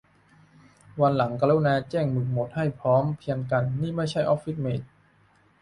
[1.01, 4.81] วันหลังกรุณาแจ้งหมึกหมดให้พร้อมเพรียงกัน นี่ไม่ใช่ออฟฟิศเมท